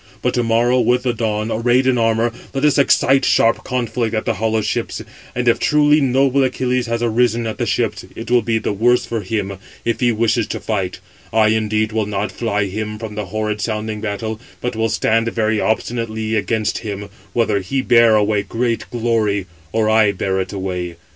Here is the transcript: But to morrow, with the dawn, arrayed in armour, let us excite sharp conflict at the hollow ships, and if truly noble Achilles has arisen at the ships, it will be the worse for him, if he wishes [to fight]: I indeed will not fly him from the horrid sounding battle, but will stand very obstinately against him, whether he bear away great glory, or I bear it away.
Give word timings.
But 0.23 0.33
to 0.33 0.41
morrow, 0.41 0.79
with 0.79 1.03
the 1.03 1.13
dawn, 1.13 1.51
arrayed 1.51 1.85
in 1.85 1.99
armour, 1.99 2.31
let 2.55 2.65
us 2.65 2.79
excite 2.79 3.23
sharp 3.23 3.63
conflict 3.63 4.15
at 4.15 4.25
the 4.25 4.33
hollow 4.33 4.61
ships, 4.61 5.03
and 5.35 5.47
if 5.47 5.59
truly 5.59 6.01
noble 6.01 6.43
Achilles 6.43 6.87
has 6.87 7.03
arisen 7.03 7.45
at 7.45 7.59
the 7.59 7.67
ships, 7.67 8.03
it 8.15 8.31
will 8.31 8.41
be 8.41 8.57
the 8.57 8.73
worse 8.73 9.05
for 9.05 9.21
him, 9.21 9.59
if 9.85 9.99
he 9.99 10.11
wishes 10.11 10.47
[to 10.47 10.59
fight]: 10.59 10.97
I 11.31 11.49
indeed 11.49 11.91
will 11.91 12.07
not 12.07 12.31
fly 12.31 12.65
him 12.65 12.97
from 12.97 13.13
the 13.13 13.25
horrid 13.27 13.61
sounding 13.61 14.01
battle, 14.01 14.41
but 14.59 14.75
will 14.75 14.89
stand 14.89 15.27
very 15.27 15.59
obstinately 15.61 16.33
against 16.35 16.79
him, 16.79 17.07
whether 17.33 17.59
he 17.59 17.83
bear 17.83 18.15
away 18.15 18.41
great 18.41 18.89
glory, 18.89 19.45
or 19.71 19.87
I 19.87 20.13
bear 20.13 20.39
it 20.41 20.51
away. 20.51 20.95